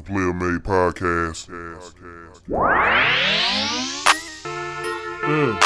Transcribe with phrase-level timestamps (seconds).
[0.00, 1.48] The PlayaMade Podcast.
[5.20, 5.60] Mm.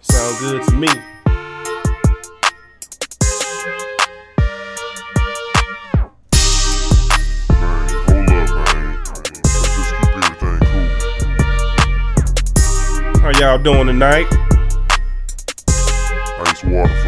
[0.00, 0.88] Sound good to me.
[8.08, 8.98] Hold up, man.
[9.04, 10.58] Let's just keep everything
[13.12, 13.20] cool.
[13.20, 14.26] How y'all doing tonight?
[16.40, 17.07] Ice water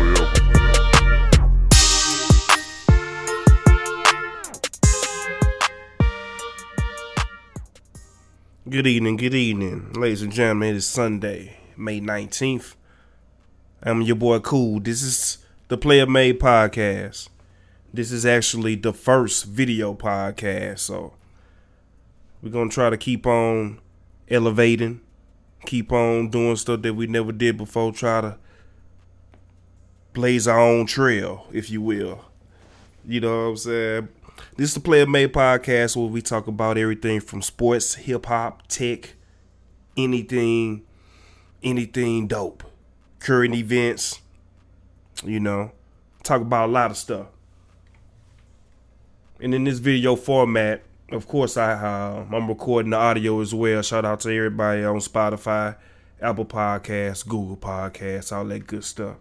[8.80, 10.70] Good evening, good evening, ladies and gentlemen.
[10.70, 12.76] It is Sunday, May 19th.
[13.82, 14.80] I'm your boy Cool.
[14.80, 15.36] This is
[15.68, 17.28] the PlayaMade Podcast.
[17.92, 21.12] This is actually the first video podcast, so
[22.40, 23.82] we're gonna try to keep on
[24.30, 25.02] elevating,
[25.66, 28.38] keep on doing stuff that we never did before, try to
[30.14, 32.24] blaze our own trail, if you will.
[33.06, 34.08] You know what I'm saying?
[34.56, 39.14] This is the PlayaMade Podcast where we talk about everything from sports, hip hop, tech,
[39.96, 40.82] anything,
[41.62, 42.64] anything dope.
[43.18, 44.20] Current events,
[45.24, 45.72] you know,
[46.22, 47.26] talk about a lot of stuff.
[49.40, 53.82] And in this video format, of course, I uh, I'm recording the audio as well.
[53.82, 55.76] Shout out to everybody on Spotify,
[56.20, 59.16] Apple Podcasts, Google Podcasts, all that good stuff.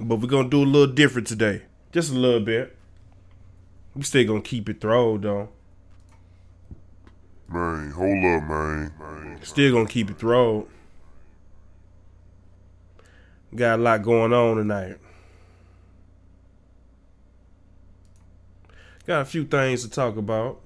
[0.00, 1.62] But we're gonna do a little different today.
[1.96, 2.76] Just a little bit.
[3.94, 5.48] We still gonna keep it thrown though.
[7.48, 8.92] Man, hold up, man.
[9.00, 9.38] man.
[9.42, 10.66] Still gonna keep it thrown.
[13.54, 14.98] Got a lot going on tonight.
[19.06, 20.60] Got a few things to talk about.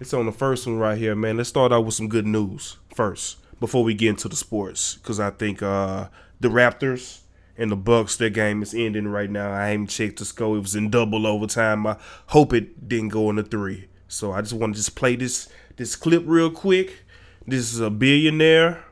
[0.00, 1.36] It's on the first one right here, man.
[1.36, 5.20] Let's start out with some good news first before we get into the sports, because
[5.20, 6.08] I think uh,
[6.40, 7.19] the Raptors
[7.60, 9.52] and the Bucks, their game is ending right now.
[9.52, 11.86] I haven't checked the score; it was in double overtime.
[11.86, 13.88] I hope it didn't go into three.
[14.08, 17.04] So I just want to just play this this clip real quick.
[17.46, 18.84] This is a billionaire.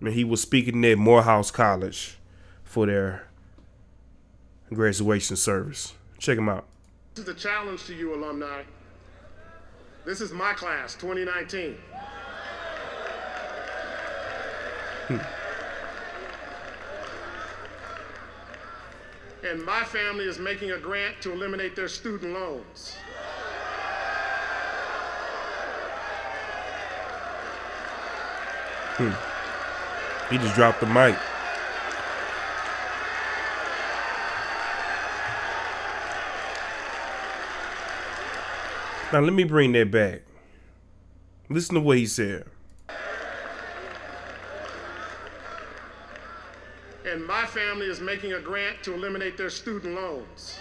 [0.00, 2.18] And he was speaking at Morehouse College
[2.62, 3.26] for their
[4.72, 5.94] graduation service.
[6.18, 6.66] Check him out.
[7.14, 8.64] This is a challenge to you, alumni.
[10.04, 11.76] This is my class, 2019.
[19.44, 22.96] and my family is making a grant to eliminate their student loans.
[28.96, 30.32] Hmm.
[30.32, 31.16] He just dropped the mic.
[39.12, 40.22] Now let me bring that back.
[41.50, 42.46] Listen to what he said.
[47.14, 50.58] And my family is making a grant to eliminate their student loans.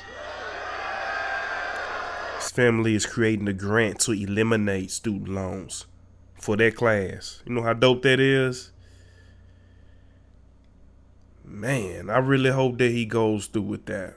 [2.38, 5.88] His family is creating a grant to eliminate student loans
[6.36, 7.42] for their class.
[7.48, 8.72] You know how dope that is?
[11.44, 14.14] Man, I really hope that he goes through with that.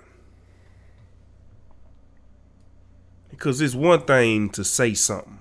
[3.30, 5.38] Because it's one thing to say something,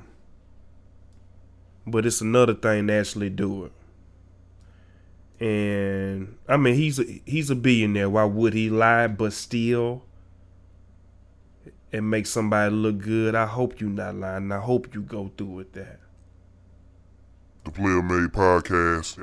[1.85, 3.73] but it's another thing to actually do it.
[5.39, 8.09] And I mean, he's a, he's a billionaire.
[8.09, 9.07] Why would he lie?
[9.07, 10.03] But still,
[11.91, 13.35] and make somebody look good.
[13.35, 14.51] I hope you not lying.
[14.51, 15.99] I hope you go through with that.
[17.65, 19.17] The PlayaMade Podcast.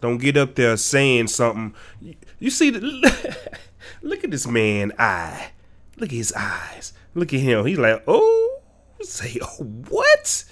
[0.00, 1.74] Don't get up there saying something.
[2.00, 2.80] You- You see, the,
[4.02, 5.50] look at this man eye.
[5.98, 6.94] Look at his eyes.
[7.14, 7.66] Look at him.
[7.66, 8.60] He's like, oh,
[9.02, 10.44] say, oh, what?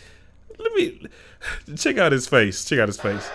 [0.58, 1.06] Let me
[1.76, 2.65] check out his face.
[2.65, 3.31] Check out his face.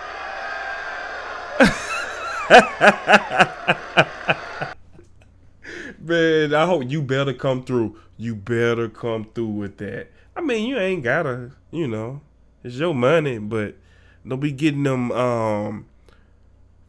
[5.98, 7.98] Man, I hope you better come through.
[8.18, 10.08] You better come through with that.
[10.36, 12.20] I mean, you ain't gotta, you know,
[12.62, 13.76] it's your money, but
[14.26, 15.86] don't be getting them um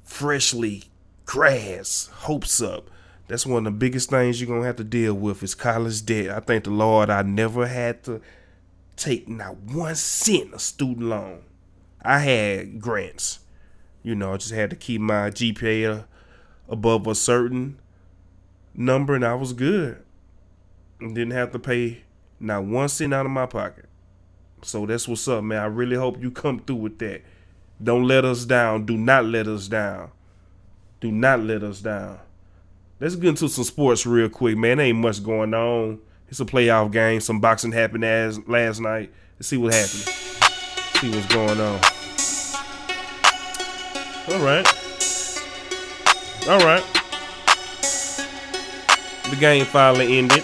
[0.03, 0.83] freshly
[1.25, 2.89] grass hopes up.
[3.27, 6.29] That's one of the biggest things you're gonna have to deal with is college debt.
[6.29, 8.21] I thank the Lord I never had to
[8.95, 11.43] take not one cent of student loan.
[12.01, 13.39] I had grants.
[14.03, 16.05] You know, I just had to keep my GPA
[16.69, 17.79] above a certain
[18.73, 20.03] number and I was good.
[20.99, 22.03] And didn't have to pay
[22.39, 23.85] not one cent out of my pocket.
[24.61, 25.61] So that's what's up, man.
[25.61, 27.21] I really hope you come through with that.
[27.83, 28.85] Don't let us down.
[28.85, 30.11] Do not let us down.
[31.01, 32.19] Do not let us down.
[32.99, 34.79] Let's get into some sports real quick, man.
[34.79, 35.99] Ain't much going on.
[36.35, 37.21] It's a playoff game.
[37.21, 39.09] Some boxing happened as last night.
[39.37, 39.89] Let's see what happened.
[40.99, 41.79] See what's going on.
[44.27, 44.67] All right.
[46.49, 46.83] All right.
[49.29, 50.43] The game finally ended.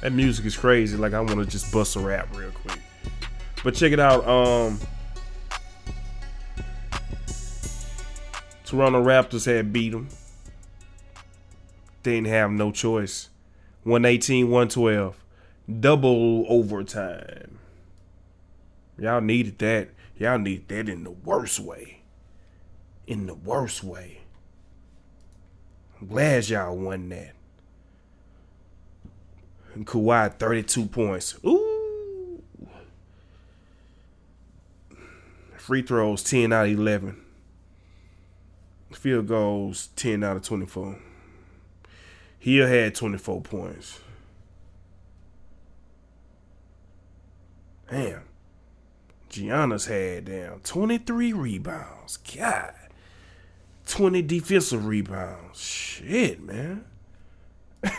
[0.00, 0.96] That music is crazy.
[0.96, 2.80] Like I want to just bust a rap real quick.
[3.62, 4.26] But check it out.
[4.26, 4.80] Um,
[8.64, 10.08] Toronto Raptors had beat them.
[12.08, 13.28] They didn't have no choice.
[13.82, 15.22] 118, 112.
[15.78, 17.58] Double overtime.
[18.98, 19.90] Y'all needed that.
[20.16, 22.00] Y'all needed that in the worst way.
[23.06, 24.22] In the worst way.
[26.00, 27.34] I'm glad y'all won that.
[29.74, 31.38] And Kawhi, 32 points.
[31.44, 32.42] Ooh.
[35.58, 37.20] Free throws, 10 out of 11.
[38.92, 41.00] Field goals, 10 out of 24.
[42.48, 44.00] Hill had 24 points.
[47.90, 48.22] Damn.
[49.30, 52.16] Giannis had damn 23 rebounds.
[52.16, 52.72] God.
[53.86, 55.60] 20 defensive rebounds.
[55.60, 56.84] Shit, man.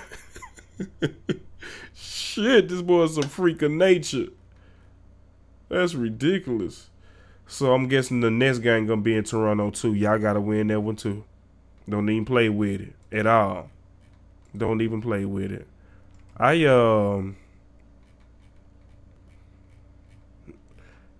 [1.93, 4.27] Shit, this boy's a freak of nature.
[5.69, 6.89] That's ridiculous.
[7.47, 9.93] So I'm guessing the next game gonna be in Toronto too.
[9.93, 11.23] Y'all gotta win that one too.
[11.87, 13.69] Don't even play with it at all.
[14.55, 15.67] Don't even play with it.
[16.37, 17.35] I um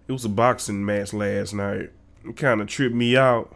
[0.07, 1.91] it was a boxing match last night.
[2.25, 3.55] It kind of tripped me out.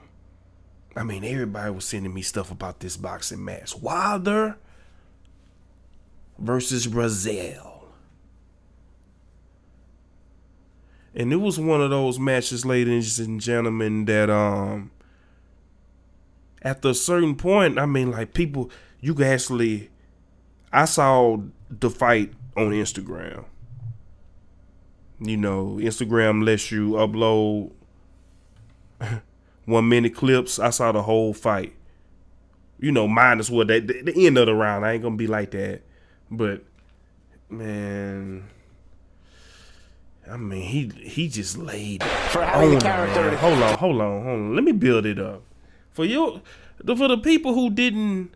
[0.95, 3.75] I mean, everybody was sending me stuff about this boxing match.
[3.75, 4.57] Wilder
[6.37, 7.85] versus Breazeale.
[11.15, 14.91] And it was one of those matches, ladies and gentlemen, that um
[16.61, 18.69] at a certain point, I mean like people
[19.03, 19.89] you can actually
[20.71, 21.37] I saw
[21.69, 23.43] the fight on Instagram.
[25.19, 27.71] You know, Instagram lets you upload
[29.65, 30.57] one minute clips.
[30.57, 31.73] I saw the whole fight.
[32.79, 34.85] You know, minus what the, the end of the round.
[34.85, 35.81] I ain't gonna be like that.
[36.31, 36.63] But
[37.49, 38.45] man,
[40.29, 43.21] I mean, he he just laid For having the on character.
[43.21, 43.37] man.
[43.37, 44.55] Hold on, hold on, hold on.
[44.55, 45.43] Let me build it up
[45.91, 46.41] for you.
[46.85, 48.33] For the people who didn't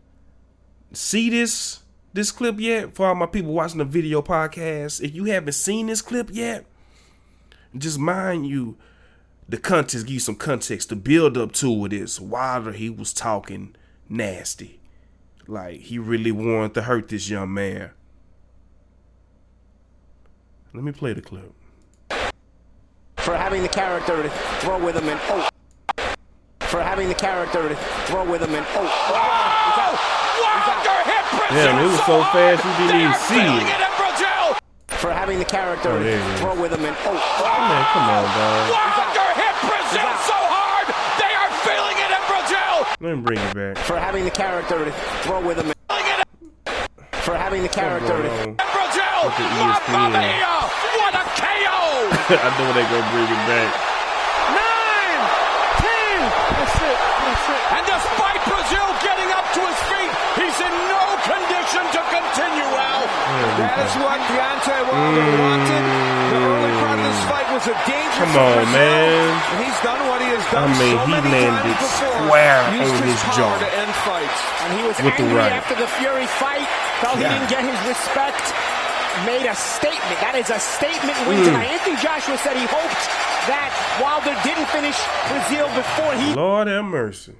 [0.93, 1.81] see this
[2.13, 5.87] this clip yet, for all my people watching the video podcast, if you haven't seen
[5.87, 6.65] this clip yet,
[7.77, 8.75] just mind you,
[9.47, 10.89] the context, give you some context.
[10.89, 13.75] The build up to it is Wilder, he was talking
[14.09, 14.79] nasty.
[15.47, 17.91] Like he really wanted to hurt this young man.
[20.73, 21.53] Let me play the clip.
[23.27, 24.29] for having the character to
[24.61, 25.49] throw with him and oh.
[26.61, 27.75] For having the character to
[28.05, 28.83] throw with him and oh.
[28.83, 30.16] He's out.
[30.16, 30.16] Wilder hit Breazeale
[31.49, 33.87] Damn, it was so fast you didn't even see it.
[34.99, 37.13] For having the character Oh, there to throw with him and oh.
[37.13, 38.63] Man, come on, dog.
[38.73, 40.89] Wilder hit Breazeale so hard.
[41.21, 42.75] They are feeling it in Brazil.
[42.99, 43.77] Let me bring it back.
[43.85, 44.91] For having the character to
[45.21, 46.27] throw with him and Feeling it
[47.23, 49.19] for having the character to in Brazil.
[49.27, 50.55] Look at Mamma mia.
[50.99, 51.79] What a KO.
[52.43, 53.69] I know they gonna bring it back.
[54.51, 55.21] Nine,
[55.79, 56.17] ten.
[56.55, 56.97] That's it.
[56.97, 57.61] That's it.
[57.75, 60.11] And despite Breazeale getting up to his feet,
[63.37, 65.85] That is what Deontay Wilder wanted.
[66.27, 69.29] The early part of this fight was a danger Come on, man.
[69.29, 72.17] And he's done what he has I done mean, so he many landed before.
[72.25, 73.53] square on his jaw.
[73.61, 74.41] to end fights.
[74.65, 75.53] and he was With the angry right.
[75.53, 76.65] after the Fury fight.
[77.05, 78.41] Felt he didn't get his respect.
[79.25, 80.17] Made a statement.
[80.21, 81.45] That is a statement win Mm.
[81.53, 81.69] tonight.
[81.77, 83.03] Anthony Joshua said he hoped
[83.49, 83.69] that
[84.01, 84.97] Wilder didn't finish
[85.29, 87.33] Breazeale before he Lord have mercy.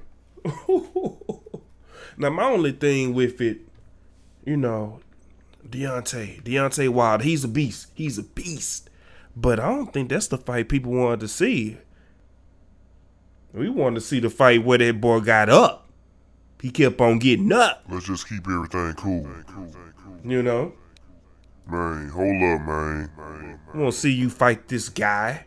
[2.18, 3.60] now my only thing with it,
[4.46, 5.00] you know,
[5.70, 7.88] Deontay, Deontay Wilder, he's a beast.
[7.94, 8.90] He's a beast.
[9.36, 11.78] But I don't think that's the fight people wanted to see.
[13.54, 15.88] We wanted to see the fight where that boy got up.
[16.62, 19.28] He kept on getting up, Let's just keep everything cool.
[20.24, 20.74] you know.
[21.70, 23.12] Man, hold up, man.
[23.18, 23.60] man.
[23.74, 25.46] We want to see you fight this guy.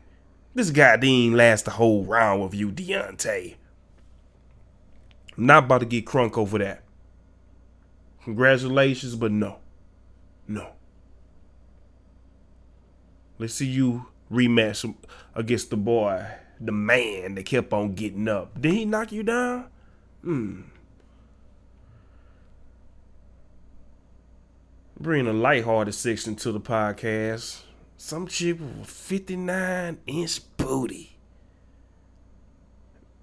[0.55, 3.57] This guy didn't last the whole round with you, Deontay.
[5.37, 6.83] I'm not about to get crunk over that.
[8.25, 9.59] Congratulations, but no.
[10.51, 10.73] No.
[13.39, 14.93] Let's see you rematch
[15.33, 16.27] against the boy,
[16.61, 18.61] the man that kept on getting up.
[18.61, 19.67] Did he knock you down?
[20.25, 20.63] Hmm.
[24.99, 27.63] Bring a lighthearted section to the podcast.
[27.97, 31.17] Some chick with a 59 inch booty.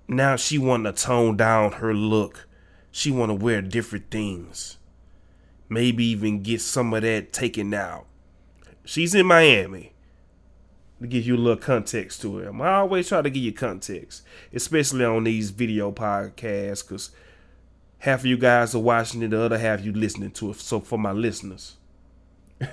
[0.08, 2.48] Now she want to tone down her look.
[2.90, 4.78] She want to wear different things.
[5.70, 8.06] Maybe even get some of that taken out.
[8.86, 9.94] She's in Miami.
[11.02, 12.50] to give you a little context to it.
[12.50, 17.12] I always try to give you context, especially on these video podcasts, because
[18.00, 20.58] half of you guys are watching it, the other half you listening to it.
[20.58, 21.76] So for my listeners.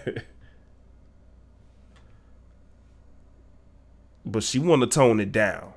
[4.24, 5.74] but she want to tone it down.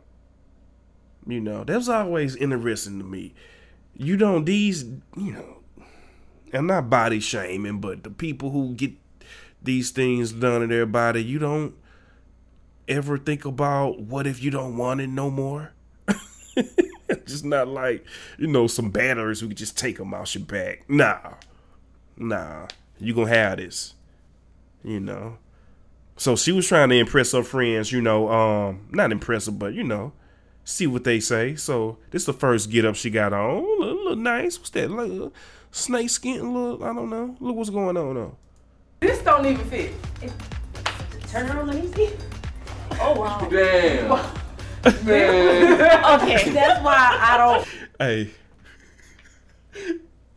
[1.26, 3.34] You know, that was always interesting to me.
[3.94, 5.57] You don't these, you know,
[6.54, 8.94] I'm not body shaming, but the people who get
[9.62, 11.76] these things done in their body, you don't
[12.88, 15.74] ever think about what if you don't want it no more?
[17.26, 18.06] just not like,
[18.38, 20.90] you know, some batteries who could just take them out your back.
[20.90, 21.34] Nah.
[22.16, 22.68] Nah.
[23.00, 23.94] You gonna have this.
[24.84, 25.38] You know.
[26.16, 29.74] So she was trying to impress her friends, you know, um, not impress them, but
[29.74, 30.14] you know,
[30.68, 31.56] see what they say.
[31.56, 33.64] So this is the first get up she got on.
[33.64, 34.60] Oh, look, look nice.
[34.60, 34.92] What's that?
[34.92, 35.32] Like,
[35.72, 36.54] snake skin?
[36.54, 37.36] Look, I don't know.
[37.40, 38.38] Look what's going on though.
[39.00, 39.94] This don't even fit.
[41.30, 42.10] Turn around, let me see.
[43.00, 43.48] Oh wow.
[43.52, 44.12] Damn.
[44.86, 47.68] okay, that's why I don't.
[48.00, 48.32] Hey.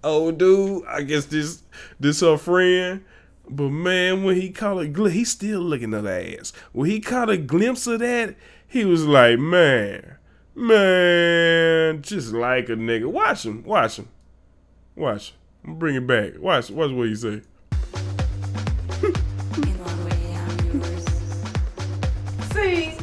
[0.03, 1.63] Oh, dude, I guess this
[1.99, 3.05] this her friend.
[3.49, 6.53] But man, when he caught a glimpse, he's still looking at her ass.
[6.73, 8.37] When he caught a glimpse of that,
[8.69, 10.19] he was like, man,
[10.55, 13.07] man, just like a nigga.
[13.07, 14.09] Watch him, watch him,
[14.97, 15.37] watch him.
[15.65, 16.39] I'm bring it back.
[16.39, 17.43] Watch, watch what you say.
[22.53, 22.97] See,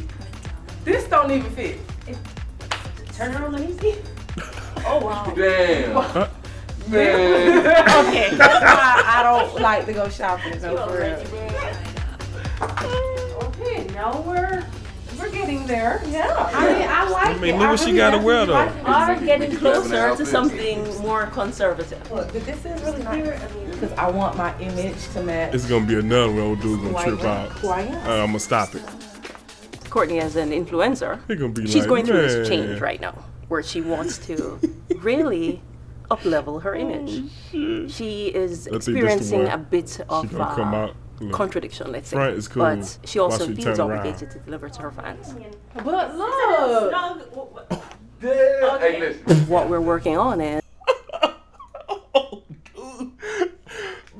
[0.84, 1.78] this don't even fit.
[3.12, 3.96] Turn around, let me see.
[4.86, 5.32] Oh wow.
[5.36, 6.30] Damn.
[6.88, 7.58] Man.
[8.06, 10.60] Okay, that's why I don't like to go shopping.
[10.62, 11.18] No, for real.
[13.42, 14.12] Okay, now
[15.18, 16.02] we're we're getting there.
[16.06, 17.58] Yeah, I mean, I like I mean, it.
[17.58, 18.90] look what she gotta wear, definitely though.
[18.90, 19.22] like it.
[19.22, 22.10] are getting closer to something more conservative.
[22.10, 23.40] Look, but this is really nice
[23.72, 25.54] because I want my image to match.
[25.54, 27.50] It's gonna be another one old dude who gonna trip out.
[27.52, 28.06] Who I am.
[28.06, 28.82] Uh, I'm gonna stop it.
[29.90, 33.14] Courtney, as an influencer, gonna be she's like, going through "Man." this change right now
[33.48, 34.60] where she wants to
[34.96, 35.62] really
[36.10, 37.30] up level her image.
[37.50, 41.32] She is I think this experiencing a bit of gonna come uh, out, look.
[41.32, 42.16] contradiction, let's say.
[42.16, 42.62] Front is cool.
[42.64, 43.98] But she also Watch feels turn around.
[44.00, 45.34] obligated to deliver to her fans.
[45.84, 46.92] But look,
[48.20, 48.80] Damn.
[48.80, 49.46] Hey, listen.
[49.48, 50.62] What we're working on is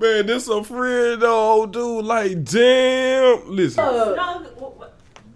[0.00, 2.04] Man, this a friend though, old dude.
[2.04, 3.48] Like, damn.
[3.50, 3.84] Listen,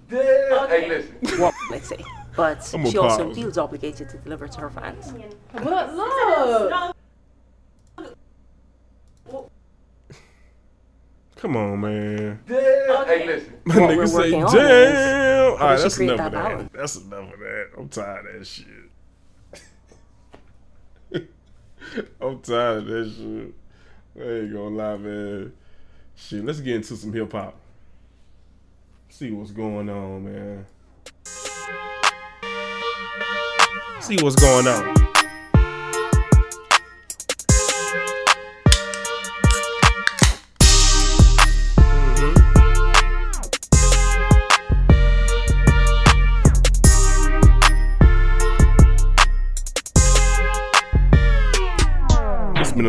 [0.08, 0.68] Damn.
[0.68, 1.40] Hey, listen.
[1.40, 1.96] what, let's say.
[2.36, 3.36] But I'm she also pause.
[3.36, 5.12] feels obligated to deliver to her fans.
[5.52, 6.94] but look.
[11.42, 12.40] Come on, man.
[12.46, 13.06] Damn.
[13.06, 13.54] Hey, listen.
[13.64, 15.52] My What nigga say, damn.
[15.52, 16.48] All right, that's should create enough of that that.
[16.48, 16.70] balance.
[16.72, 17.68] That's enough of that.
[17.76, 18.66] I'm tired of that shit.
[22.20, 23.54] I'm tired of that shit.
[24.24, 25.52] I ain't gonna lie, man.
[26.14, 27.56] Shit, let's get into some hip hop.
[29.08, 30.66] See what's going on, man.
[34.00, 35.01] See what's going on.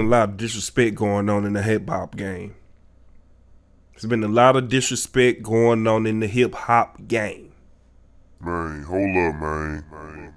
[0.06, 2.56] A lot of disrespect going on in the hip hop game.
[3.92, 7.52] There's been a lot of disrespect going on in the hip hop game.
[8.40, 9.86] Man, hold up, man.
[9.92, 10.34] man.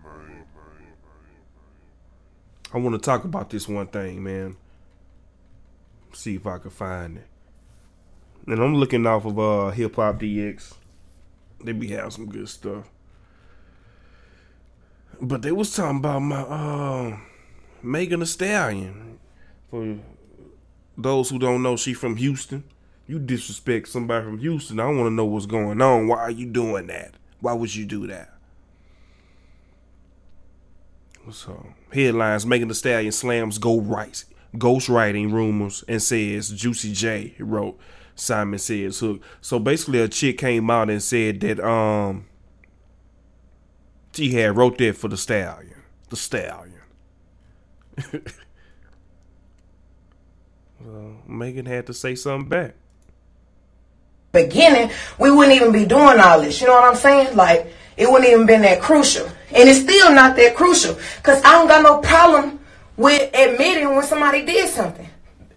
[2.73, 4.57] I want to talk about this one thing, man.
[6.13, 7.27] See if I can find it.
[8.47, 10.75] And I'm looking off of uh Hip Hop DX.
[11.65, 12.91] They be having some good stuff.
[15.21, 17.19] But they was talking about my uh
[17.83, 19.16] Megan Thee Stallion.
[19.77, 19.99] For
[20.97, 22.65] those who don't know, she from Houston.
[23.07, 24.81] You disrespect somebody from Houston.
[24.81, 26.09] I want to know what's going on.
[26.09, 27.15] Why are you doing that?
[27.41, 28.33] Why would you do that?
[31.31, 37.79] So headlines: Megan Thee Stallion slams go right, ghostwriting rumors and says Juicy J wrote.
[38.15, 39.21] Simon says hook.
[39.43, 42.25] So basically, a chick came out and said that um
[44.15, 46.81] she had wrote that for the stallion, the stallion.
[51.27, 52.75] Megan had to say something back.
[54.33, 56.61] beginning, we wouldn't even be doing all this.
[56.61, 57.37] You know what I'm saying?
[57.37, 59.27] Like, it wouldn't even been that crucial.
[59.55, 60.97] And it's still not that crucial.
[61.23, 62.61] Cause I don't got no problem
[62.97, 65.09] with admitting when somebody did something.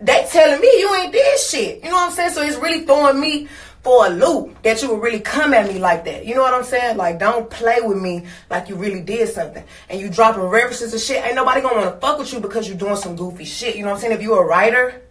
[0.02, 1.84] They telling me you ain't did shit.
[1.84, 2.32] You know what I'm saying?
[2.32, 3.50] So it's really throwing me
[3.84, 6.26] for a loop that you would really come at me like that.
[6.26, 6.96] You know what I'm saying?
[6.96, 9.64] Like, don't play with me like you really did something.
[9.90, 11.26] And you dropping references and shit.
[11.26, 13.76] Ain't nobody gonna wanna fuck with you because you're doing some goofy shit.
[13.76, 14.14] You know what I'm saying?
[14.14, 15.02] If you a writer,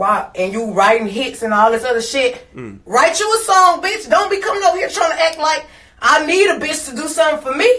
[0.00, 2.46] And you writing hits and all this other shit.
[2.54, 2.80] Mm.
[2.86, 4.08] Write you a song, bitch.
[4.08, 5.66] Don't be coming over here trying to act like
[6.00, 7.70] I need a bitch to do something for me.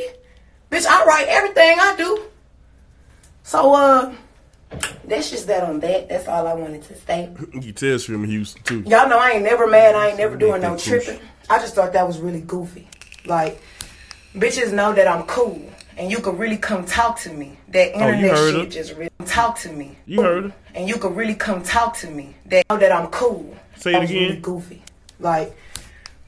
[0.70, 2.24] Bitch, I write everything I do.
[3.44, 4.14] So, uh,
[5.04, 6.08] that's just that on that.
[6.08, 7.30] That's all I wanted to say.
[7.54, 8.80] You tell from Houston too.
[8.82, 9.96] Y'all know I ain't never mad.
[9.96, 11.20] I ain't never doing no tripping.
[11.50, 12.88] I just thought that was really goofy.
[13.26, 13.62] Like,
[14.34, 15.62] bitches know that I'm cool.
[15.98, 17.58] And you could really come talk to me.
[17.70, 18.70] That Oh, internet heard shit her.
[18.70, 19.98] just really talk to me.
[20.06, 20.54] You heard her.
[20.74, 22.36] And you could really come talk to me.
[22.46, 23.56] That know that I'm cool.
[23.76, 24.24] Say that it was again.
[24.24, 24.82] really goofy.
[25.20, 25.56] Like,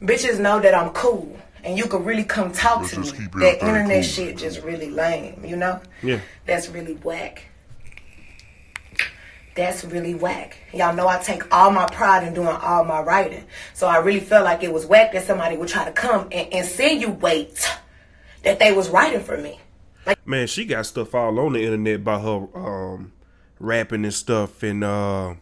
[0.01, 1.37] bitches know that I'm cool.
[1.63, 3.27] And you could really come talk Let's to me.
[3.35, 4.03] That internet cool.
[4.03, 5.79] shit just really lame, you know?
[6.01, 6.19] Yeah.
[6.45, 7.45] That's really whack.
[9.55, 10.57] That's really whack.
[10.73, 13.45] Y'all know I take all my pride in doing all my writing.
[13.75, 16.51] So I really felt like it was whack that somebody would try to come and
[16.51, 17.69] insinuate
[18.43, 19.59] that they was writing for me.
[20.05, 23.13] Like, Man, she got stuff all on the internet about her um
[23.59, 25.35] rapping and stuff and uh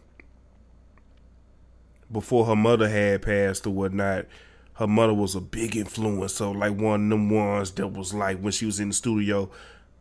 [2.10, 4.26] before her mother had passed or whatnot,
[4.74, 6.34] her mother was a big influence.
[6.34, 9.50] So like one of them ones that was like when she was in the studio,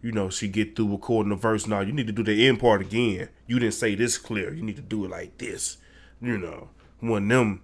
[0.01, 1.67] you know, she get through recording a verse.
[1.67, 3.29] Now you need to do the end part again.
[3.47, 4.53] You didn't say this clear.
[4.53, 5.77] You need to do it like this.
[6.21, 7.61] You know, one of them.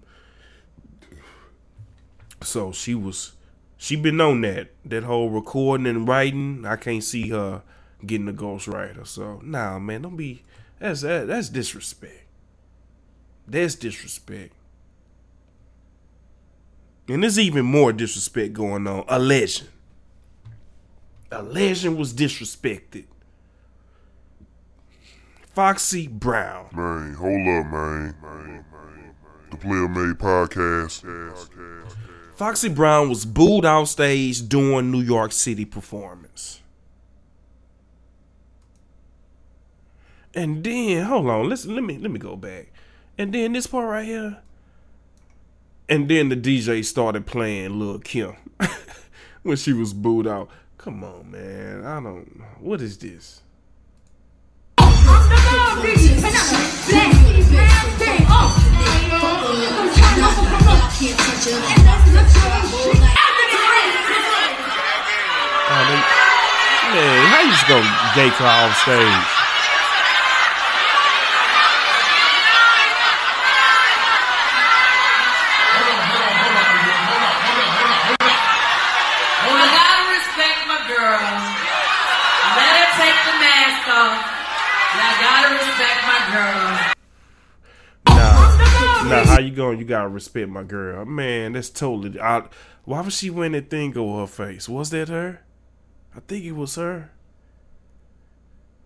[2.42, 3.32] So she was,
[3.78, 6.66] she been on that that whole recording and writing.
[6.66, 7.62] I can't see her
[8.04, 9.06] getting a ghostwriter.
[9.06, 10.42] So nah, man, don't be.
[10.80, 12.24] That's that, that's disrespect.
[13.46, 14.52] That's disrespect.
[17.08, 19.04] And there's even more disrespect going on.
[19.08, 19.70] A legend.
[21.30, 23.04] A legend was disrespected.
[25.54, 26.68] Foxy Brown.
[26.72, 28.64] Man, hold up, man.
[29.50, 31.04] The PlayaMade Podcast.
[32.38, 36.60] Foxy Brown was booed off stage during New York City performance.
[40.36, 42.70] And then, hold on, listen, let me let me go back.
[43.18, 44.38] And then this part right here.
[45.88, 48.36] And then the DJ started playing Lil Kim
[49.42, 50.48] when she was booed out.
[50.76, 51.84] Come on, man.
[51.84, 53.42] I don't what is this?
[61.00, 61.04] Oh,
[65.86, 66.02] they-
[66.92, 69.26] man, how you just gonna gay her off stage?
[78.38, 81.22] I gotta respect my girl.
[82.58, 84.18] Let her take the mask off.
[84.92, 86.64] And I gotta respect my girl.
[88.08, 89.78] Nah, nah, how you going?
[89.78, 91.52] You gotta respect my girl, man.
[91.52, 92.18] That's totally.
[92.18, 92.44] I,
[92.84, 94.68] why was she wearing that thing over her face?
[94.68, 95.42] Was that her?
[96.16, 97.10] I think it was her.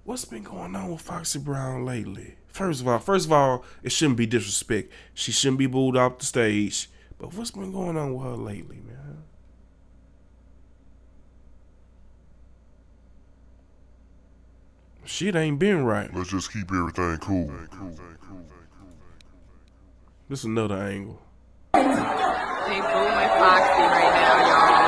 [0.05, 2.35] What's been going on with Foxy Brown lately?
[2.49, 4.93] First of all, first of all, it shouldn't be disrespect.
[5.15, 6.91] She shouldn't be booed off the stage.
[7.19, 9.23] But what's been going on with her lately, man?
[15.05, 16.13] Shit ain't been right.
[16.15, 17.53] Let's just keep everything cool.
[20.33, 21.21] This is another angle.
[21.75, 24.81] They booing Foxy right now, y'all.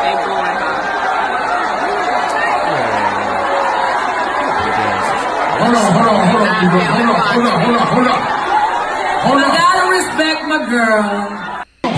[0.00, 0.72] They booing her.
[5.52, 6.80] Hold on, hold on, hold on, people.
[6.80, 8.20] Hold on, hold on, hold on, hold on.
[9.20, 9.52] Hold I on.
[9.52, 11.04] gotta respect my girl.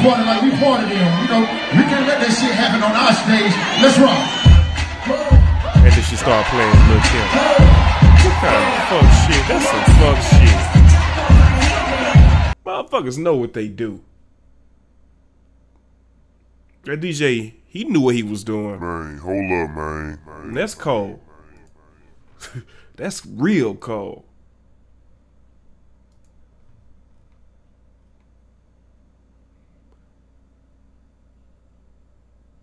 [0.03, 1.07] Party like we party them.
[1.23, 3.55] You know, we can't let that shit happen on our stage.
[3.79, 4.19] Let's rock.
[5.87, 7.31] And then she started playing Lil Kim.
[8.21, 9.43] What kind of fuck shit?
[9.47, 10.80] That's some fuck shit.
[12.81, 14.01] Motherfuckers know what they do.
[16.85, 18.81] That DJ, he knew what he was doing.
[18.81, 20.19] Man, hold up, man.
[20.45, 21.21] And that's cold.
[22.97, 24.25] that's real cold.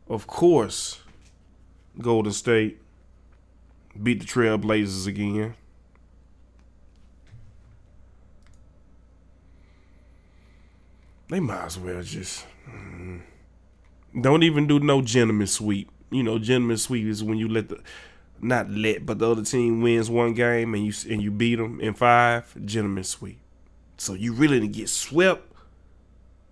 [0.09, 1.01] Of course,
[1.99, 2.81] Golden State
[4.01, 5.53] beat the Trailblazers again.
[11.29, 13.21] They might as well just mm,
[14.19, 15.91] don't even do no gentleman sweep.
[16.09, 17.81] You know, gentleman sweep is when you let the
[18.39, 21.81] not let, but the other team wins one game and you and you beat them
[21.81, 22.55] in five.
[22.65, 23.39] Gentleman sweep.
[23.97, 25.51] So you really didn't get swept,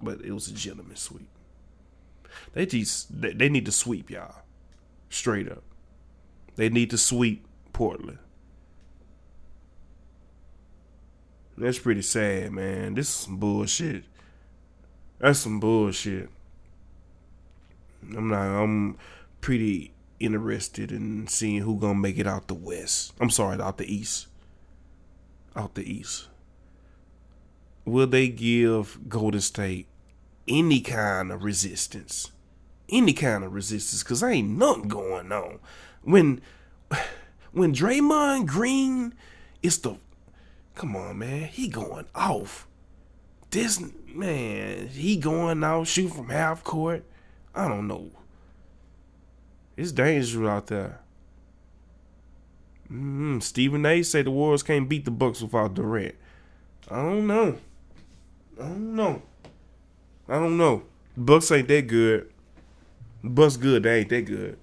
[0.02, 1.28] but it was a gentleman sweep.
[2.54, 4.42] They just they, need to sweep y'all,
[5.10, 5.64] straight up.
[6.56, 8.18] They need to sweep Portland.
[11.58, 12.96] That's pretty sad, man.
[12.96, 14.04] This is some bullshit.
[15.20, 16.30] That's some bullshit.
[18.16, 18.62] I'm not.
[18.62, 18.98] I'm
[19.42, 23.14] pretty interested in seeing who gonna make it out the west.
[23.20, 24.28] I'm sorry, out the east.
[25.56, 26.28] out the East.
[27.86, 29.88] Will they give Golden State
[30.48, 32.32] any kind of resistance?
[32.90, 34.04] Any kind of resistance?
[34.04, 35.60] Cause ain't nothing going on.
[36.04, 36.42] When
[37.52, 39.14] when Draymond Green
[39.64, 39.96] is the
[40.76, 42.68] come on, man, he going off.
[43.50, 47.04] This man, he going out, shoot from half court.
[47.54, 48.12] I don't know.
[49.78, 51.00] It's dangerous out there.
[52.92, 54.04] Mm, Stephen A.
[54.04, 56.16] say the Warriors can't beat the Bucks without Durant.
[56.90, 57.58] I don't know.
[58.60, 59.22] I don't know.
[60.28, 60.84] I don't know.
[61.18, 62.32] Bucks ain't that good.
[63.24, 63.84] Bucks good.
[63.84, 64.58] They ain't that good.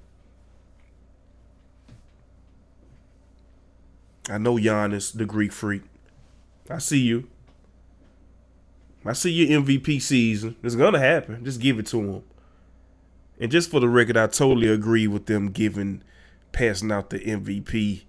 [4.31, 5.83] I know Giannis, the Greek freak.
[6.71, 7.29] I see you.
[9.05, 10.57] I see your MVP season.
[10.63, 11.45] It's gonna happen.
[11.45, 12.23] Just give it to him.
[13.41, 16.03] And just for the record, I totally agree with them giving
[16.53, 18.03] passing out the MVP.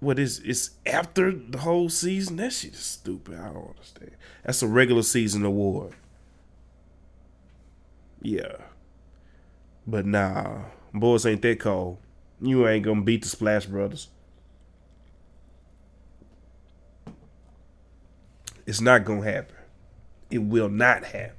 [0.00, 2.36] What is it's after the whole season?
[2.36, 3.38] That shit is stupid.
[3.38, 4.12] I don't understand.
[4.44, 5.92] That's a regular season award.
[8.22, 8.56] Yeah.
[9.86, 11.98] But nah, boys ain't that cold.
[12.40, 14.08] You ain't gonna beat the Splash Brothers.
[18.66, 19.56] It's not gonna happen.
[20.30, 21.36] It will not happen.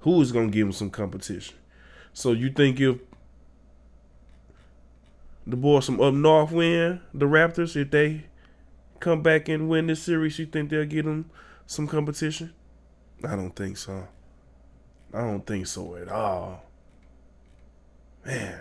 [0.00, 1.56] Who is gonna give him some competition?
[2.12, 2.98] So you think if
[5.46, 8.26] the boys from up north win the Raptors, if they
[9.00, 11.30] come back and win this series, you think they'll get them
[11.66, 12.52] some competition?
[13.22, 14.06] I don't think so.
[15.12, 16.64] I don't think so at all.
[18.24, 18.58] Man.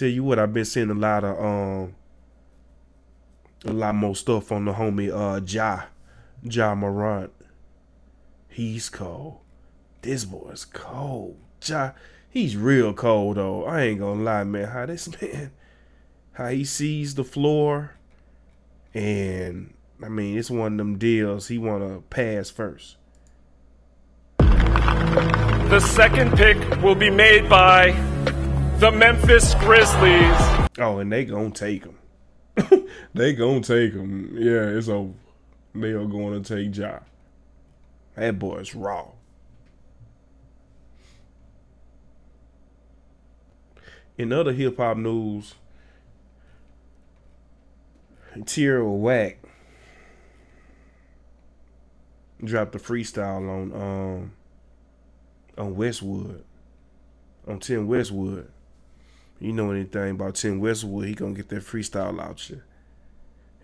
[0.00, 1.94] Tell you what, I've been seeing a lot of um
[3.66, 5.82] a lot more stuff on the homie uh Ja.
[6.42, 7.30] Ja Morant.
[8.48, 9.40] He's cold.
[10.00, 11.36] This boy's cold.
[11.62, 11.90] Ja
[12.30, 13.66] he's real cold though.
[13.66, 14.68] I ain't gonna lie, man.
[14.68, 15.50] How this man
[16.32, 17.96] how he sees the floor
[18.94, 22.96] and I mean it's one of them deals he wanna pass first.
[24.38, 28.09] The second pick will be made by
[28.80, 30.68] the Memphis Grizzlies.
[30.78, 31.98] Oh, and they gonna take him.
[33.14, 34.34] they gonna take him.
[34.38, 35.12] Yeah, it's over.
[35.74, 37.00] They are going to take Ja.
[38.16, 39.08] That boy's raw.
[44.16, 45.54] In other hip hop news,
[48.46, 49.38] Tierra Whack
[52.42, 54.32] dropped a freestyle on um
[55.58, 56.44] on Westwood.
[57.46, 58.50] On Tim Westwood.
[59.40, 62.62] You know anything about Tim Westwood, he gonna get that freestyle out you.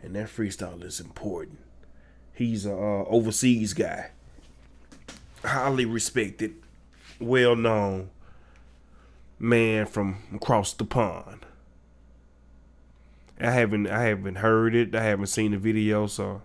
[0.03, 1.59] And that freestyle is important.
[2.33, 4.11] He's a uh, overseas guy.
[5.45, 6.55] Highly respected,
[7.21, 8.11] well known
[9.39, 11.47] man from across the pond.
[13.39, 14.95] I haven't I haven't heard it.
[14.95, 16.43] I haven't seen the video, so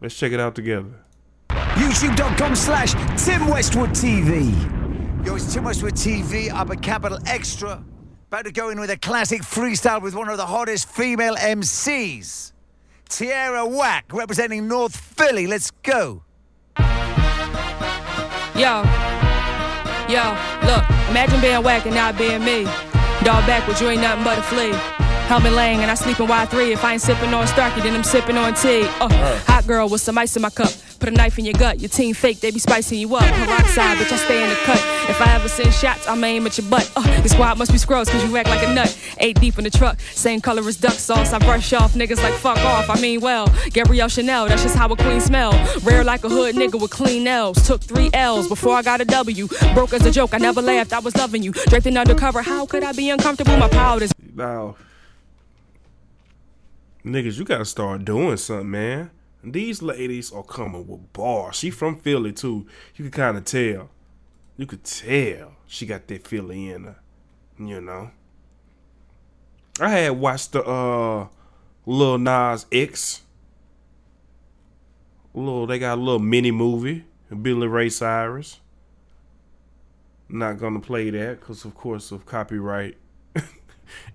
[0.00, 1.04] let's check it out together.
[1.50, 2.92] YouTube.com slash
[3.24, 4.79] Tim Westwood TV.
[5.24, 7.84] Yo, it's too much Westwood TV up at Capital XTRA.
[8.28, 12.52] About to go in with a classic freestyle with one of the hottest female MCs.
[13.06, 15.46] Tierra Whack, representing North Philly.
[15.46, 16.22] Let's go.
[18.54, 18.82] Yo,
[20.08, 22.64] yo, look, imagine being whack and not being me.
[23.22, 24.72] Dog backwards, you ain't nothing but a flea.
[25.30, 26.72] Helmet laying and I sleep in Y3.
[26.72, 28.82] If I ain't sipping on Starky, then I'm sipping on tea.
[29.00, 30.72] Uh, hot girl with some ice in my cup.
[30.98, 31.78] Put a knife in your gut.
[31.78, 33.22] Your team fake, they be spicing you up.
[33.22, 34.78] Peroxide, bitch, I stay in the cut.
[35.08, 36.90] If I ever send shots, I'ma aim at your butt.
[36.96, 38.98] Uh, your squad must be scrolls, cause you act like a nut.
[39.18, 41.32] Eight deep in the truck, same color as duck sauce.
[41.32, 42.90] I brush off niggas like fuck off.
[42.90, 45.52] I mean, well, Gabrielle Chanel, that's just how a queen smell.
[45.84, 47.64] Rare like a hood nigga with clean L's.
[47.64, 49.46] Took three L's before I got a W.
[49.74, 51.52] Broke as a joke, I never laughed, I was loving you.
[51.52, 53.56] Draped in undercover, how could I be uncomfortable?
[53.58, 54.10] My powders.
[54.34, 54.74] Now,
[57.04, 59.10] niggas, you gotta start doing something, man.
[59.42, 61.56] These ladies are coming with bars.
[61.56, 62.66] She from Philly too.
[62.96, 63.90] You can kind of tell.
[64.56, 66.96] You could tell she got that Philly in her.
[67.58, 68.10] You know.
[69.80, 71.28] I had watched the uh
[71.86, 73.22] Lil Nas X.
[75.32, 77.04] Little they got a little mini movie.
[77.42, 78.60] Billy Ray Cyrus.
[80.28, 82.98] Not gonna play that because of course of copyright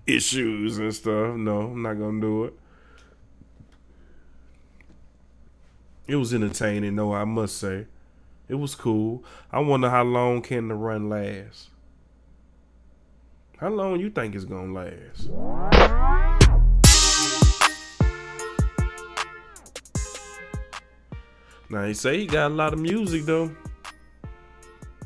[0.06, 1.36] issues and stuff.
[1.36, 2.54] No, I'm not gonna do it.
[6.06, 7.86] It was entertaining, though, I must say.
[8.48, 9.24] It was cool.
[9.50, 11.70] I wonder how long can the run last?
[13.58, 15.30] How long you think it's gonna last?
[21.68, 23.50] Now he say he got a lot of music though.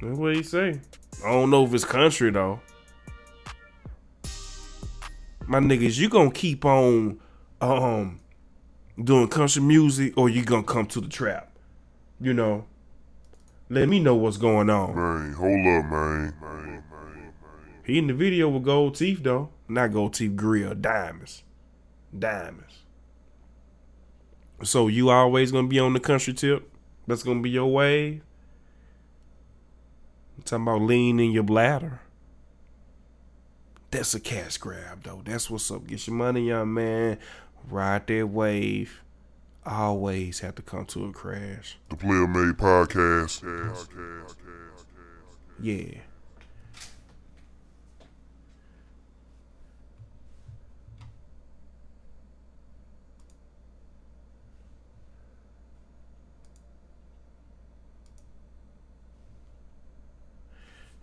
[0.03, 0.81] That's what he say.
[1.25, 2.61] I don't know if it's country though.
[5.47, 7.19] My niggas, you gonna keep on
[7.63, 8.21] um
[9.05, 11.51] doing country music or you gonna come to the trap?
[12.21, 12.67] You know.
[13.73, 14.97] Let me know what's going on.
[14.97, 16.35] Man, hold up, man.
[16.43, 16.83] man.
[17.85, 19.51] He in the video with gold teeth though.
[19.69, 21.45] Not gold teeth grill, diamonds.
[22.17, 22.79] Diamonds.
[24.63, 26.69] So you always gonna be on the country tip?
[27.07, 28.23] That's gonna be your way.
[30.37, 32.01] I'm talking about lean in your bladder.
[33.91, 35.23] That's a cash grab though.
[35.25, 35.87] That's what's up.
[35.87, 37.19] Get your money, young man.
[37.69, 39.03] Ride that wave.
[39.65, 41.77] Always have to come to a crash.
[41.91, 43.43] The PlayaMade Podcast.
[45.61, 46.01] Yeah.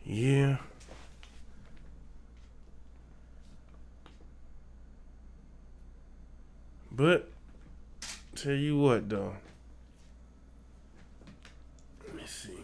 [0.04, 0.58] Yeah.
[6.98, 7.30] But
[8.34, 9.36] tell you what though.
[12.04, 12.58] Let me see.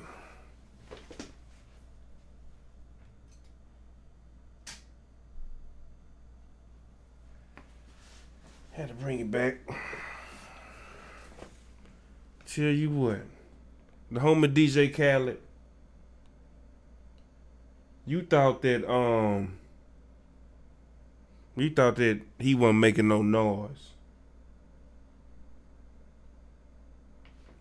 [8.71, 9.57] Had to bring it back.
[12.47, 13.21] Tell you what.
[14.11, 15.37] The home of DJ Khaled.
[18.07, 19.59] You thought that um
[21.55, 23.93] you thought that he wasn't making no noise.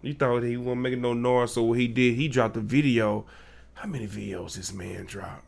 [0.03, 3.25] You thought he wasn't making no noise, so what he did, he dropped a video.
[3.75, 5.45] How many videos this man dropped?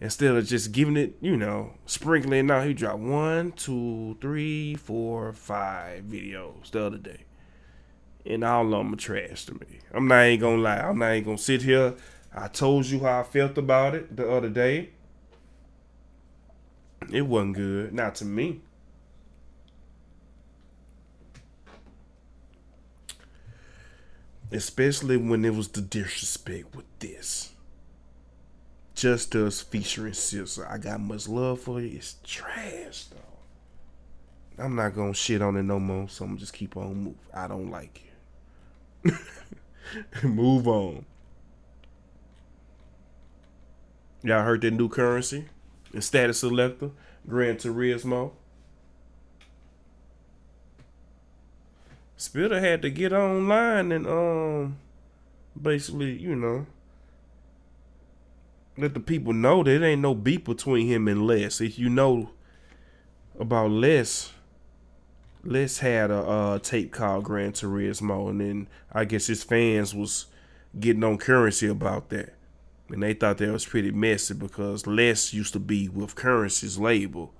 [0.00, 5.32] Instead of just giving it, you know, sprinkling out, he dropped one, two, three, four,
[5.32, 7.24] five videos the other day.
[8.24, 9.80] And all of them are trash to me.
[9.92, 10.78] I'm not ain't gonna lie.
[10.78, 11.94] I'm not ain't gonna sit here.
[12.34, 14.90] I told you how I felt about it the other day.
[17.10, 17.92] It wasn't good.
[17.92, 18.60] Not to me.
[24.52, 27.50] Especially when it was the disrespect with this.
[28.94, 30.70] Just us featuring SZA.
[30.70, 31.96] I got much love for you.
[31.96, 34.62] It's trash though.
[34.62, 37.18] I'm not gonna shit on it no more, so I'm just keep on moving.
[37.32, 38.02] I don't like
[39.04, 39.14] it.
[40.22, 41.06] Move on.
[44.22, 45.46] Y'all heard that new Curren$y?
[45.92, 46.90] The Statik Selektah,
[47.26, 48.32] Gran Turismo.
[52.20, 54.76] Spitta had to get online and um
[55.60, 56.66] basically, you know,
[58.76, 61.62] let the people know that ain't no beef between him and Les.
[61.62, 62.28] If you know
[63.38, 64.32] about Les,
[65.42, 70.26] Les had a uh, tape called Gran Turismo, and then I guess his fans was
[70.78, 72.34] getting on Curren$y about that.
[72.90, 77.32] And they thought that was pretty messy because Les used to be with Curren$y's label.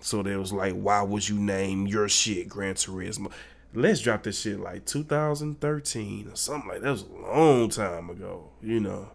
[0.00, 3.30] So they was like, why would you name your shit Gran Turismo?
[3.74, 6.90] Les dropped this shit like 2013 or something like that.
[6.90, 9.10] was a long time ago, you know.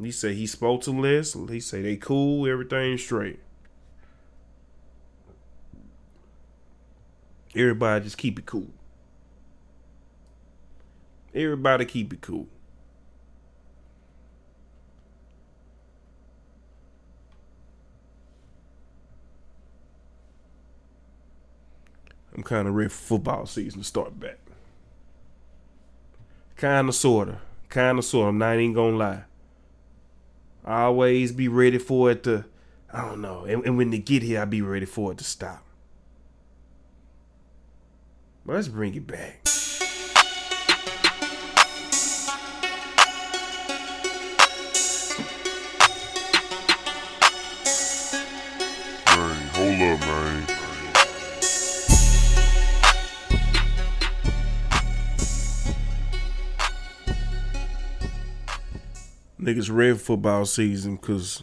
[0.00, 1.34] He said he spoke to Les.
[1.34, 3.40] He said they cool, everything straight.
[7.54, 8.70] Everybody just keep it cool.
[11.34, 12.48] Everybody keep it cool.
[22.42, 24.40] I'm kind of ready for football season to start back.
[26.56, 27.38] Kind of, sorta.
[27.68, 28.30] Kind of, sorta.
[28.30, 29.22] I'm not even gonna lie.
[30.64, 32.44] I always be ready for it to,
[32.92, 33.44] I don't know.
[33.44, 35.64] And, and when they get here, I be ready for it to stop.
[38.44, 39.44] But let's bring it back.
[49.06, 50.61] Man, hold up, man.
[59.42, 61.42] Niggas ready football season because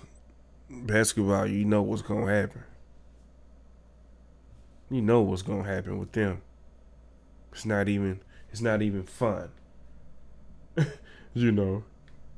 [0.70, 2.64] basketball, you know what's to happen.
[4.90, 6.42] You know what's to happen with them.
[7.52, 9.50] It's not even, it's not even fun.
[11.34, 11.84] you know,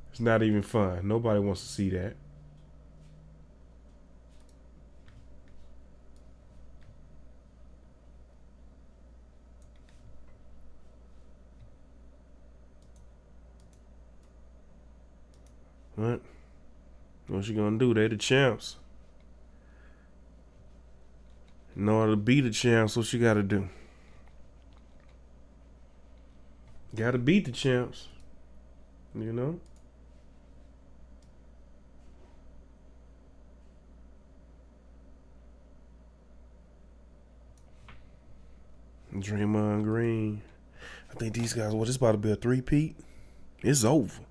[0.09, 1.07] it's not even fun.
[1.07, 2.15] Nobody wants to see that.
[17.41, 17.91] What you gonna do?
[17.95, 18.75] They the champs.
[21.75, 23.67] In order to be the champs, what you gotta do?
[26.93, 28.09] Gotta beat the champs.
[29.15, 29.59] You know?
[39.15, 40.43] Draymond Green.
[41.09, 42.97] I think these guys, well, this about to be a three-peat.
[43.63, 44.21] It's over.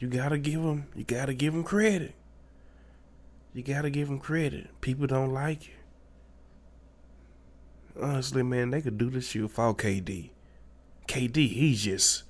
[0.00, 2.16] You gotta give them, you gotta give them credit.
[3.52, 4.68] You gotta give them credit.
[4.80, 5.74] People don't like you.
[8.00, 10.30] Honestly, man, they could do this shit without KD.
[11.08, 12.22] KD, he's just,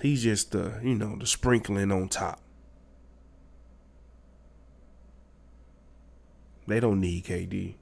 [0.00, 2.40] he's just the, you know, the sprinkling on top.
[6.66, 7.74] They don't need KD.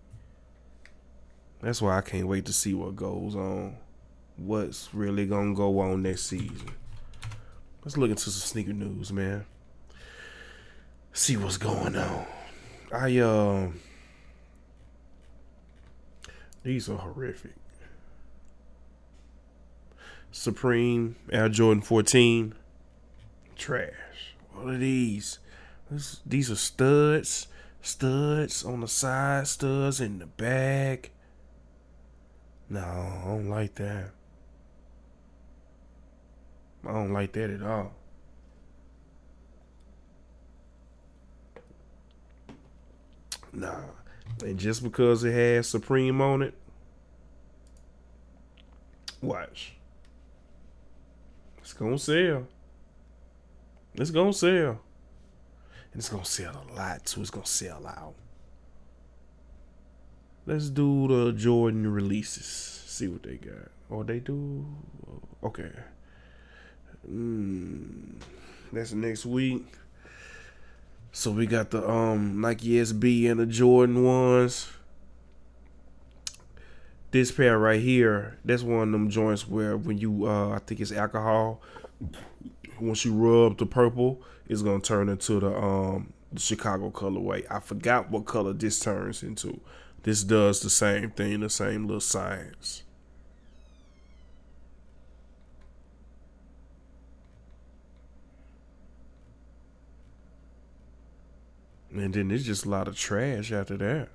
[1.61, 3.77] That's why I can't wait to see what goes on.
[4.37, 6.71] What's really gonna go on next season.
[7.85, 9.45] Let's look into some sneaker news, man.
[11.13, 12.27] See what's going on.
[12.93, 13.69] I uh,
[16.63, 17.55] these are horrific.
[20.31, 22.55] Supreme Air Jordan 14.
[23.57, 24.35] Trash.
[24.53, 25.39] What are these?
[25.91, 27.49] This, these are studs.
[27.83, 31.11] Studs on the side, studs in the back.
[32.69, 34.11] No, I don't like that.
[36.87, 37.93] I don't like that at all.
[43.53, 43.81] Nah.
[44.45, 46.55] And just because it has Supreme on it,
[49.21, 49.75] watch.
[51.59, 52.47] It's gonna sell.
[53.95, 54.81] It's gonna sell.
[55.93, 57.21] And it's gonna sell a lot too.
[57.21, 58.15] It's gonna sell out.
[60.47, 62.47] Let's do the Jordan releases.
[62.47, 63.71] See what they got.
[63.91, 64.67] Oh, they do.
[65.43, 65.71] Okay.
[67.09, 68.21] Mm,
[68.73, 69.65] that's next week.
[71.13, 74.69] So we got the um Nike SB and the Jordan ones.
[77.11, 80.81] This pair right here, that's one of them joints where when you uh I think
[80.81, 81.61] it's alcohol.
[82.81, 87.45] Once you rub the purple, it's gonna turn into the um the Chicago colorway.
[87.51, 89.61] I forgot what color this turns into.
[90.05, 92.85] This does the same thing, the same little science.
[101.93, 104.09] And then there's just a lot of trash after that.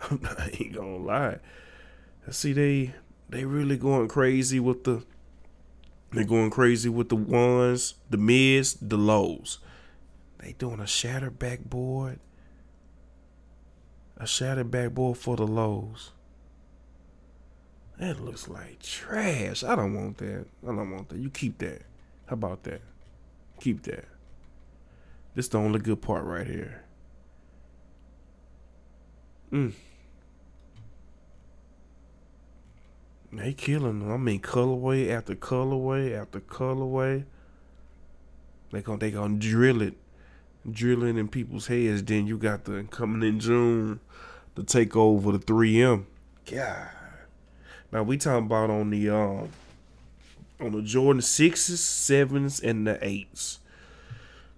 [0.10, 1.38] I ain't gonna lie.
[2.30, 2.94] See, they
[3.28, 5.04] they really going crazy with the
[6.12, 9.58] they going crazy with the ones, the mids, the lows.
[10.38, 12.20] They doing a shattered backboard.
[14.16, 16.12] A shattered backboard for the lows.
[17.98, 19.64] That looks like trash.
[19.64, 20.46] I don't want that.
[20.62, 21.18] I don't want that.
[21.18, 21.82] You keep that.
[22.26, 22.80] How about that?
[23.60, 24.04] Keep that.
[25.34, 26.84] This the only good part right here.
[29.52, 29.72] Mm.
[33.32, 34.12] They killing them.
[34.12, 37.24] I mean, colorway after colorway after colorway.
[38.72, 39.94] They gonna they gonna drill it,
[40.70, 42.02] drilling in people's heads.
[42.02, 44.00] Then you got the coming in June,
[44.56, 46.04] to take over the 3M.
[46.50, 46.88] God.
[47.92, 49.48] Now we talking about on the um
[50.60, 53.60] on the Jordan sixes, sevens, and the eights.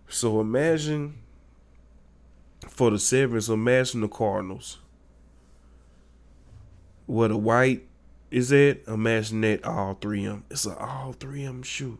[0.09, 1.19] So imagine
[2.69, 4.79] for the sevens, imagine the Cardinals.
[7.07, 7.87] What the white
[8.31, 10.43] is at, imagine that all 3M.
[10.51, 11.99] It's an all 3M shoot.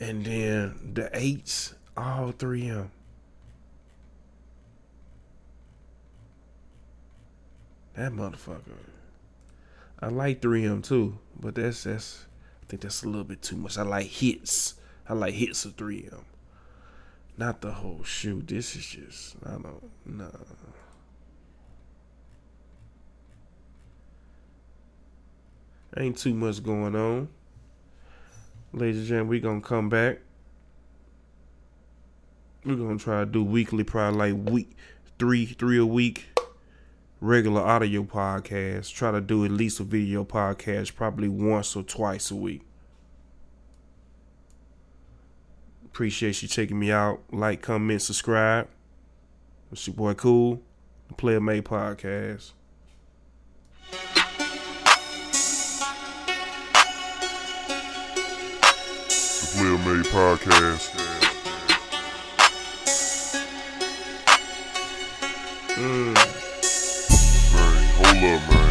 [0.00, 2.88] And then the eights, all 3M.
[7.94, 8.76] That motherfucker.
[10.00, 12.24] I like 3M too, but that's that's
[12.62, 13.76] I think that's a little bit too much.
[13.76, 14.74] I like hits.
[15.08, 16.22] I like hits of 3M.
[17.38, 18.42] Not the whole shoe.
[18.42, 20.32] This is just I don't know.
[25.96, 27.28] Ain't too much going on.
[28.72, 30.18] Ladies and gentlemen, we gonna come back.
[32.64, 34.76] We're gonna try to do weekly, probably like week
[35.18, 36.26] three, three a week.
[37.20, 38.92] Regular audio podcast.
[38.92, 42.67] Try to do at least a video podcast, probably once or twice a week.
[45.98, 47.24] Appreciate you checking me out.
[47.32, 48.68] Like, comment, subscribe.
[49.72, 50.62] It's your boy Cool,
[51.08, 52.52] the PlayaMade Podcast.
[59.40, 60.94] The PlayaMade Podcast.
[65.74, 66.14] Mm.
[67.54, 68.67] Man, hold up, man.